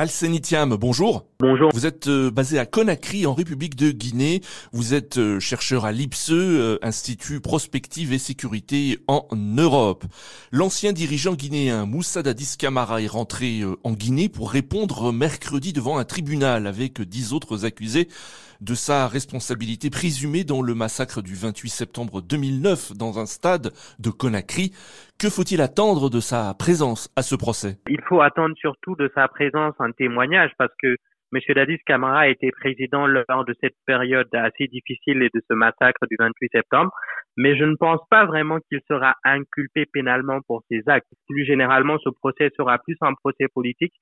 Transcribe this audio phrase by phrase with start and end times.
[0.00, 1.29] Alsenitiam, bonjour.
[1.40, 1.70] Bonjour.
[1.72, 4.42] Vous êtes euh, basé à Conakry, en République de Guinée.
[4.74, 10.04] Vous êtes euh, chercheur à l'IPSE, euh, Institut Prospective et Sécurité en Europe.
[10.52, 16.04] L'ancien dirigeant guinéen Moussa Dadis Camara est rentré en Guinée pour répondre mercredi devant un
[16.04, 18.08] tribunal avec dix autres accusés
[18.60, 24.10] de sa responsabilité présumée dans le massacre du 28 septembre 2009 dans un stade de
[24.10, 24.72] Conakry.
[25.18, 27.78] Que faut-il attendre de sa présence à ce procès?
[27.88, 30.96] Il faut attendre surtout de sa présence un témoignage parce que
[31.32, 31.40] M.
[31.54, 36.06] Dadis Camara a été président lors de cette période assez difficile et de ce massacre
[36.08, 36.92] du 28 septembre
[37.36, 41.08] mais je ne pense pas vraiment qu'il sera inculpé pénalement pour ses actes.
[41.28, 43.94] Plus généralement, ce procès sera plus un procès politique.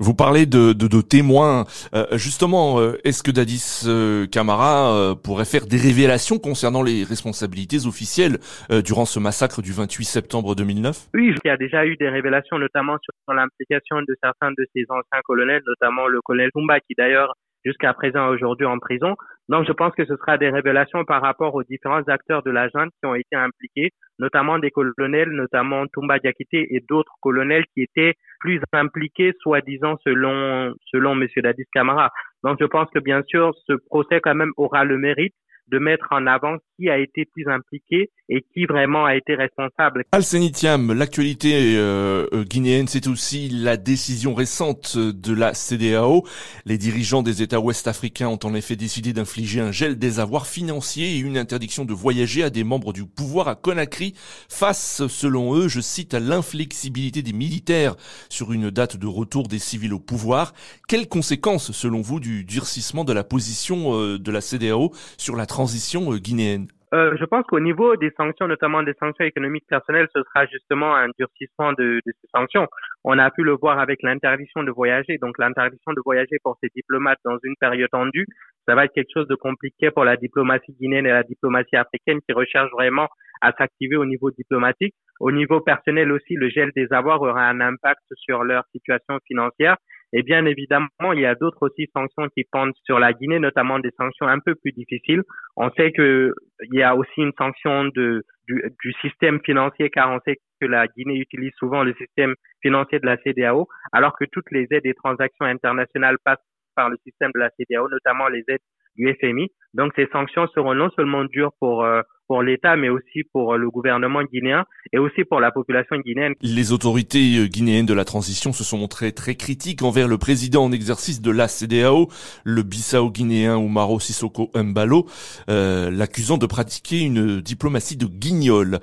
[0.00, 1.64] Vous parlez de, de, de témoins.
[1.94, 7.86] Euh, justement, euh, est-ce que Dadis euh, Camara pourrait faire des révélations concernant les responsabilités
[7.86, 8.38] officielles
[8.84, 12.58] durant ce massacre du 28 septembre 2009 Oui, il y a déjà eu des révélations,
[12.58, 17.34] notamment sur l'implication de certains de ses anciens colonels, notamment le colonel Tumba, qui d'ailleurs
[17.64, 19.14] jusqu'à présent aujourd'hui en prison.
[19.48, 22.68] Donc, je pense que ce sera des révélations par rapport aux différents acteurs de la
[22.68, 27.82] junte qui ont été impliqués, notamment des colonels, notamment Toumba Diakité et d'autres colonels qui
[27.82, 32.10] étaient plus impliqués, soi-disant, selon, selon Monsieur Dadis Camara.
[32.44, 35.34] Donc, je pense que bien sûr, ce procès quand même aura le mérite
[35.68, 40.04] de mettre en avant qui a été plus impliqué et qui vraiment a été responsable.
[40.12, 46.24] Al-Senitiam, l'actualité euh, euh, guinéenne, c'est aussi la décision récente de la CDAO.
[46.64, 50.46] Les dirigeants des États ouest africains ont en effet décidé d'infliger un gel des avoirs
[50.46, 54.14] financiers et une interdiction de voyager à des membres du pouvoir à Conakry
[54.48, 57.96] face, selon eux, je cite, à l'inflexibilité des militaires
[58.28, 60.54] sur une date de retour des civils au pouvoir.
[60.88, 65.46] Quelles conséquences, selon vous, du durcissement de la position euh, de la CDAO sur la
[65.52, 70.22] transition guinéenne euh, je pense qu'au niveau des sanctions, notamment des sanctions économiques personnelles, ce
[70.24, 72.68] sera justement un durcissement de, de ces sanctions.
[73.02, 75.16] On a pu le voir avec l'interdiction de voyager.
[75.16, 78.26] Donc l'interdiction de voyager pour ces diplomates dans une période tendue,
[78.68, 82.20] ça va être quelque chose de compliqué pour la diplomatie guinéenne et la diplomatie africaine
[82.28, 83.08] qui recherche vraiment
[83.40, 84.94] à s'activer au niveau diplomatique.
[85.18, 89.76] Au niveau personnel aussi, le gel des avoirs aura un impact sur leur situation financière
[90.12, 93.78] et bien évidemment, il y a d'autres aussi sanctions qui pendent sur la Guinée, notamment
[93.78, 95.22] des sanctions un peu plus difficiles.
[95.56, 96.34] On sait que
[96.70, 100.66] il y a aussi une sanction de, du, du, système financier, car on sait que
[100.66, 104.86] la Guinée utilise souvent le système financier de la CDAO, alors que toutes les aides
[104.86, 106.44] et transactions internationales passent
[106.76, 108.60] par le système de la CDAO, notamment les aides
[108.96, 109.48] du FMI.
[109.74, 113.68] Donc ces sanctions seront non seulement dures pour euh, pour l'État, mais aussi pour le
[113.68, 116.32] gouvernement guinéen et aussi pour la population guinéenne.
[116.40, 120.72] Les autorités guinéennes de la transition se sont montrées très critiques envers le président en
[120.72, 122.08] exercice de la CDAO,
[122.44, 125.04] le Bissau-guinéen Umaro Sissoko Mbalo,
[125.50, 128.78] euh, l'accusant de pratiquer une diplomatie de guignol.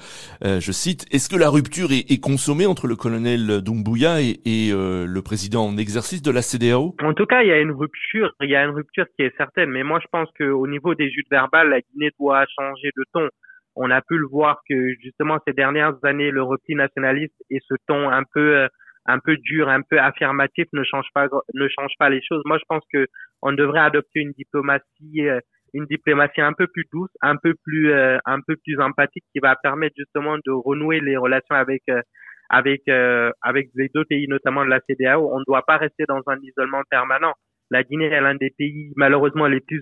[0.46, 4.42] Euh, je cite, est-ce que la rupture est, est, consommée entre le colonel Doumbouya et,
[4.46, 7.60] et euh, le président en exercice de la CDAO En tout cas, il y a
[7.60, 10.68] une rupture, il y a une rupture qui est certaine, mais moi je pense qu'au
[10.68, 13.28] niveau des jutes verbales, la Guinée doit changer de ton
[13.80, 17.76] on a pu le voir que justement ces dernières années, le repli nationaliste et ce
[17.88, 18.68] ton un peu euh,
[19.06, 22.42] un peu dur, un peu affirmatif ne change pas ne change pas les choses.
[22.46, 23.08] Moi, je pense que
[23.42, 25.40] on devrait adopter une diplomatie euh,
[25.74, 29.40] une diplomatie un peu plus douce, un peu plus euh, un peu plus empathique qui
[29.40, 31.84] va permettre justement de renouer les relations avec
[32.50, 35.32] avec avec les deux pays notamment de la CDAO.
[35.34, 37.34] On ne doit pas rester dans un isolement permanent.
[37.72, 39.82] La Guinée est l'un des pays malheureusement les plus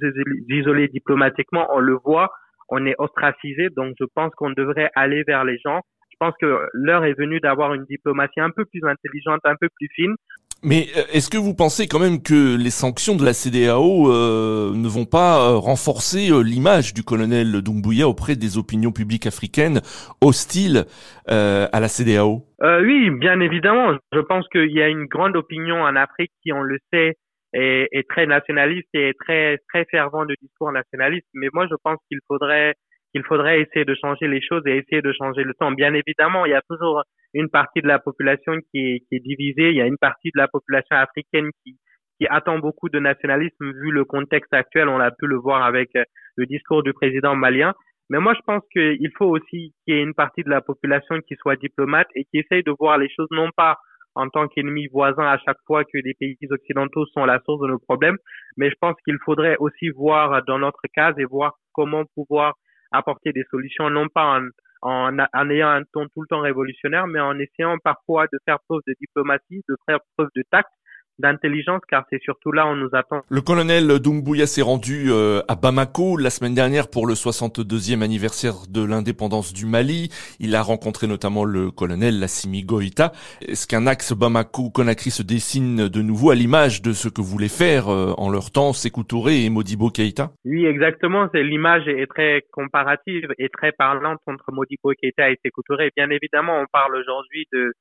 [0.50, 2.30] isolés diplomatiquement, on le voit
[2.70, 5.82] on est ostracisé, donc je pense qu'on devrait aller vers les gens.
[6.12, 9.70] Je pense que l'heure est venue d'avoir une diplomatie un peu plus intelligente, un peu
[9.78, 10.16] plus fine.
[10.64, 14.74] Mais euh, est-ce que vous pensez quand même que les sanctions de la CDAO euh,
[14.74, 19.82] ne vont pas euh, renforcer l'image du colonel Doumbouya auprès des opinions publiques africaines
[20.22, 20.86] hostiles
[21.28, 23.98] à la CDAO Oui, bien évidemment.
[24.14, 27.16] Je pense qu'il y a une grande opinion en Afrique qui, on le sait,
[27.58, 31.28] est, est, très nationaliste et très très fervent de discours nationaliste.
[31.34, 32.76] Mais moi, je pense qu'il faudrait
[33.14, 35.72] qu'il faudrait essayer de changer les choses et essayer de changer le temps.
[35.72, 37.04] Bien évidemment, il y a toujours
[37.34, 39.70] une partie de la population qui est, qui est divisée.
[39.70, 41.78] Il y a une partie de la population africaine qui
[42.20, 44.90] qui attend beaucoup de nationalisme vu le contexte actuel.
[44.90, 46.04] On a pu le voir avec euh,
[46.36, 47.74] le discours du président malien.
[48.10, 51.20] Mais moi, je pense qu'il faut aussi qu'il y ait une partie de la population
[51.28, 53.78] qui soit diplomate et qui essaye de voir les choses non pas
[54.18, 57.68] en tant qu'ennemi voisin à chaque fois que les pays occidentaux sont la source de
[57.68, 58.18] nos problèmes.
[58.58, 62.56] Mais je pense qu'il faudrait aussi voir dans notre cas et voir comment pouvoir
[62.92, 64.40] apporter des solutions, non pas
[64.82, 68.58] en, en, ayant un ton tout le temps révolutionnaire, mais en essayant parfois de faire
[68.68, 70.70] preuve de diplomatie, de faire preuve de tact
[71.20, 73.22] d'intelligence car c'est surtout là où on nous attend.
[73.30, 78.68] Le colonel Doumbouya s'est rendu euh, à Bamako la semaine dernière pour le 62e anniversaire
[78.70, 80.10] de l'indépendance du Mali.
[80.40, 83.12] Il a rencontré notamment le colonel Lassimi Goïta.
[83.42, 87.90] Est-ce qu'un axe Bamako-Conakry se dessine de nouveau à l'image de ce que voulaient faire
[87.90, 90.32] euh, en leur temps Sékou Touré et Modibo Keïta?
[90.46, 91.28] Oui, exactement.
[91.34, 95.92] L'image est très comparative et très parlante entre Modibo Keïta et Sékou Touré.
[95.96, 97.74] Bien évidemment, on parle aujourd'hui de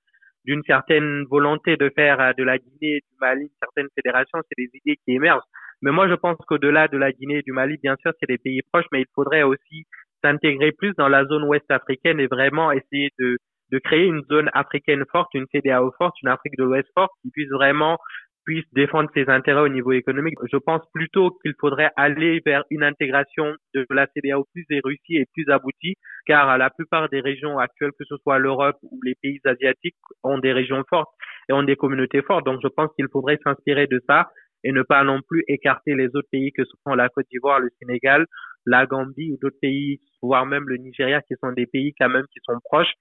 [0.46, 4.62] d'une certaine volonté de faire euh, de la Guinée, du Mali, une certaine fédération, c'est
[4.62, 5.44] des idées qui émergent.
[5.82, 8.38] Mais moi, je pense qu'au-delà de la Guinée et du Mali, bien sûr, c'est des
[8.38, 9.84] pays proches, mais il faudrait aussi
[10.22, 13.36] s'intégrer plus dans la zone ouest africaine et vraiment essayer de,
[13.72, 17.30] de créer une zone africaine forte, une CDAO forte, une Afrique de l'Ouest forte qui
[17.30, 17.98] puisse vraiment
[18.46, 20.38] puisse défendre ses intérêts au niveau économique.
[20.50, 25.26] Je pense plutôt qu'il faudrait aller vers une intégration de la CDAO plus réussie et
[25.34, 25.96] plus aboutie,
[26.26, 30.38] car la plupart des régions actuelles, que ce soit l'Europe ou les pays asiatiques, ont
[30.38, 31.10] des régions fortes
[31.48, 32.46] et ont des communautés fortes.
[32.46, 34.28] Donc je pense qu'il faudrait s'inspirer de ça
[34.66, 37.70] et ne pas non plus écarter les autres pays que sont la Côte d'Ivoire, le
[37.80, 38.26] Sénégal,
[38.66, 42.24] la Gambie ou d'autres pays, voire même le Nigeria, qui sont des pays quand même
[42.32, 42.92] qui sont proches.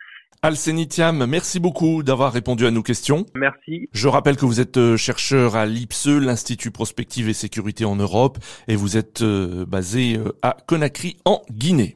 [0.44, 3.26] Alcenitiam, merci beaucoup d'avoir répondu à nos questions.
[3.36, 3.90] Merci.
[3.94, 8.38] Je rappelle que vous êtes euh, chercheur à l'IPSE, l'Institut Prospective et Sécurité en Europe,
[8.68, 11.96] et vous êtes euh, basé euh, à Conakry en Guinée.